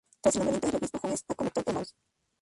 [0.19, 1.95] Tras el nombramiento de Obispo Hughes a Covington, el Mons.